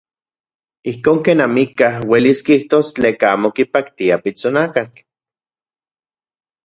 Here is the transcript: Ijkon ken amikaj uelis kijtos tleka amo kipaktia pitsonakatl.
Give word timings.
Ijkon 0.91 1.19
ken 1.25 1.43
amikaj 1.45 1.91
uelis 2.13 2.39
kijtos 2.47 2.87
tleka 2.95 3.27
amo 3.35 3.49
kipaktia 3.57 4.15
pitsonakatl. 4.23 5.01